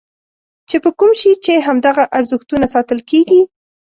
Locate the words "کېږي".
3.09-3.41